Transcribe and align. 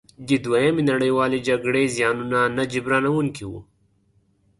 د 0.27 0.29
دویمې 0.45 0.83
نړیوالې 0.91 1.39
جګړې 1.47 1.83
زیانونه 1.95 2.39
نه 2.57 2.63
جبرانیدونکي 2.73 3.43
وو. 3.49 3.59